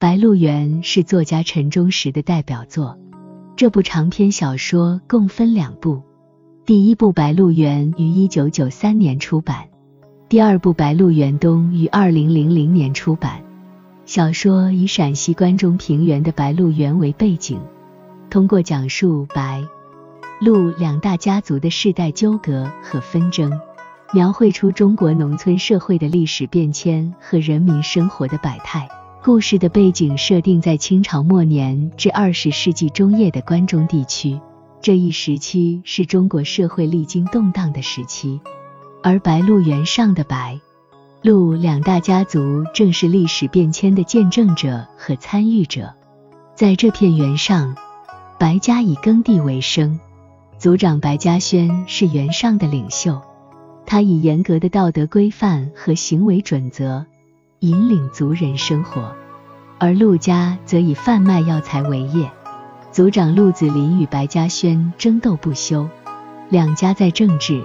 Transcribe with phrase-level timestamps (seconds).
[0.00, 2.98] 白鹿原》是作家陈忠实的代表作。
[3.54, 6.02] 这部长篇小说共分两部，
[6.64, 9.68] 第一部《白鹿原》于一九九三年出版，
[10.26, 13.42] 第二部《白鹿原东》于二零零零年出版。
[14.06, 17.60] 小说以陕西关中平原的白鹿原为背景，
[18.30, 19.62] 通过讲述白、
[20.40, 23.52] 鹿两大家族的世代纠葛和纷争，
[24.14, 28.88] 描绘出中国农村社会的历史变迁和人民生活的百态。
[29.22, 34.40] 故事的背景设定在清朝末年至二十世纪中叶的关中地区，
[34.80, 38.40] 这一时期是中国社会历经动荡的时期，
[39.02, 40.58] 而白鹿原上的白。
[41.20, 45.92] 鹿两大家族正是历史变迁的见证者和参与者。
[46.54, 47.76] 在这片原上，
[48.38, 50.00] 白家以耕地为生，
[50.56, 53.20] 族长白嘉轩是原上的领袖，
[53.84, 57.04] 他以严格的道德规范和行为准则
[57.60, 59.14] 引领族人生活。
[59.78, 62.30] 而陆家则以贩卖药材为业，
[62.90, 65.88] 族长陆子霖与白嘉轩争斗不休，
[66.48, 67.62] 两家在政治、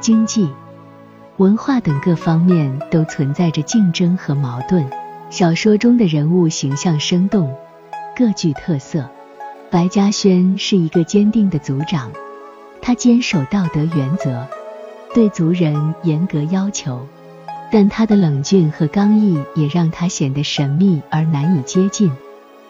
[0.00, 0.50] 经济。
[1.38, 4.88] 文化等各方面都存在着竞争和矛盾。
[5.30, 7.54] 小说中的人物形象生动，
[8.14, 9.08] 各具特色。
[9.70, 12.12] 白嘉轩是一个坚定的族长，
[12.80, 14.46] 他坚守道德原则，
[15.14, 17.06] 对族人严格要求，
[17.70, 22.12] 但他的冷峻和刚毅也让他显得神秘而难以接近。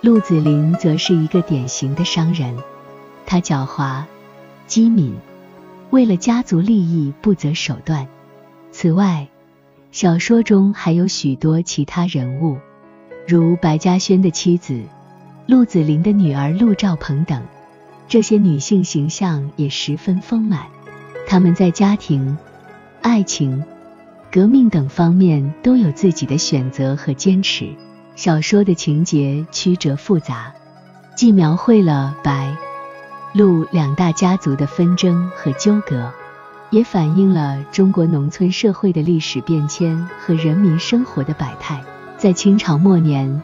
[0.00, 2.56] 陆子霖则是一个典型的商人，
[3.26, 4.04] 他狡猾、
[4.66, 5.14] 机敏，
[5.90, 8.06] 为了家族利益不择手段。
[8.70, 9.28] 此外，
[9.90, 12.58] 小说中还有许多其他人物，
[13.26, 14.82] 如白嘉轩的妻子
[15.46, 17.42] 陆子霖的女儿陆兆鹏等，
[18.08, 20.66] 这些女性形象也十分丰满。
[21.26, 22.36] 她们在家庭、
[23.00, 23.64] 爱情、
[24.36, 27.70] 革命等方面都有自己的选择和坚持。
[28.16, 30.52] 小说的情节曲折复杂，
[31.16, 32.54] 既描绘了白、
[33.32, 36.12] 陆两大家族的纷争和纠葛。
[36.68, 41.82] 也反映了中国农村社会的历史变迁和人民生活的百态。
[42.18, 43.42] 在清朝末年，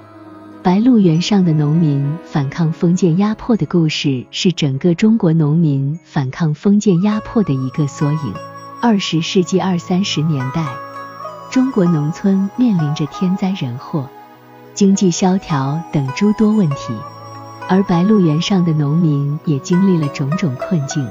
[0.63, 8.52] 白鹿原上的农民反抗封建压迫的故事，是整个中国农民反抗封建压迫的一个缩影。
[8.85, 10.67] 二十世纪二三十年代，
[11.53, 14.09] 中国农村面临着天灾人祸、
[14.75, 16.93] 经济萧条等诸多问题，
[17.69, 21.09] 而白鹿原上的农民也经历了种种困境。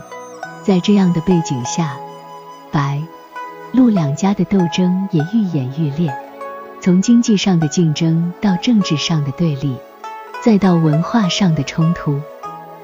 [0.62, 1.96] 在这样的背景下，
[2.74, 3.02] 白、
[3.72, 6.14] 鹿两家的斗争也愈演愈烈，
[6.82, 9.78] 从经济上的竞争到政治上的对立，
[10.42, 12.20] 再到文化上的冲突，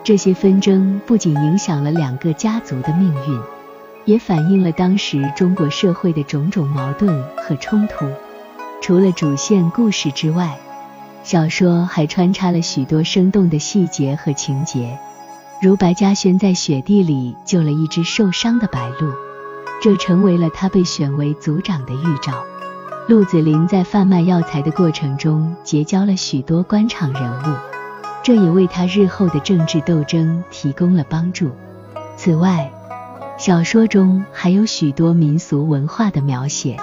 [0.06, 3.42] 这些纷争不仅影响了两个家族的命运，
[4.08, 8.06] 也反映了当时中国社会的种种矛盾和冲突。
[8.82, 10.58] 除了主线故事之外，
[11.24, 14.98] 小说还穿插了许多生动的细节和情节。
[15.62, 19.12] 如白嘉轩在雪地里救了一只受伤的白鹿，
[19.82, 22.32] 这成为了他被选为族长的预兆。
[23.10, 27.58] 鹿子霖在贩卖药材的过程中结交了许多官场人物，
[28.24, 31.52] 这也为他日后的政治斗争提供了帮助。
[32.16, 32.72] 此外，
[33.38, 36.76] 小说中还有许多民俗文化的描写，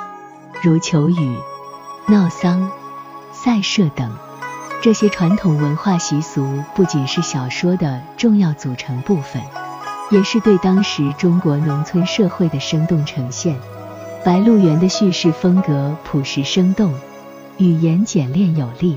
[0.63, 1.37] 如求雨、
[2.07, 2.71] 闹丧、
[3.33, 4.17] 赛社等。
[4.81, 9.43] 这些传统文化习俗不仅是小说的重要组成部分，
[10.13, 13.57] 也是对当时中国农村社会的生动呈现。
[14.25, 16.95] 《白鹿原》的叙事风格朴实生动，
[17.59, 18.97] 语言简练有力。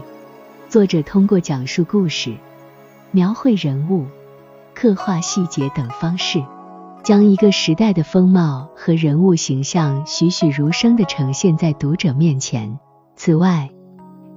[0.69, 2.35] 作者通过讲述故事、
[3.09, 4.05] 描绘人物、
[4.75, 6.43] 刻画细节等方式，
[7.07, 12.77] 将一个时代的风貌和人物形象栩栩如生地呈现在读者面前。
[13.15, 13.69] 此外，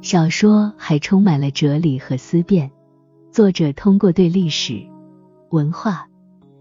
[0.03, 2.71] 小说还充满了哲理和思辨，
[3.33, 4.87] 作者通过对历史、
[5.49, 6.07] 文化、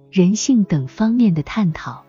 [0.10, 2.04] 人性等方面的探讨，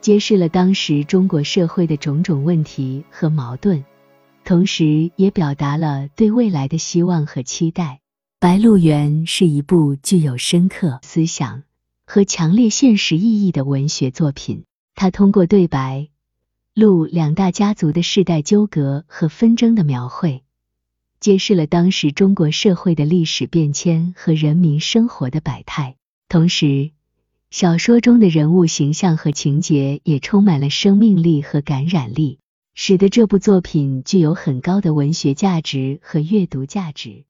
[0.00, 3.84] 揭示了当时中国社会的种种问题和矛盾，
[4.44, 7.84] 同时也表达了对未来的希望和期待。
[8.40, 11.62] 《白鹿原》是一部具有深刻思想
[12.06, 14.64] 和强烈现实意义的文学作品，
[14.94, 16.08] 他通过对白、
[16.72, 20.44] 鹿两大家族的世代纠葛和纷争的描绘。
[21.18, 25.96] 揭示了当时中国社会的历史变迁和人民生活的百态，
[26.28, 26.92] 同时，
[27.50, 32.38] 小说中的人物形象和情节也充满了生命力和感染力，
[32.74, 37.24] 使得这部作品具有很高的文学价值和阅读价值。